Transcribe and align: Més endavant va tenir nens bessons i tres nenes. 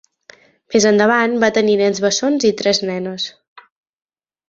Més 0.75 0.87
endavant 0.91 1.35
va 1.45 1.51
tenir 1.59 1.77
nens 1.83 2.01
bessons 2.07 2.49
i 2.53 2.53
tres 2.63 2.83
nenes. 2.91 3.31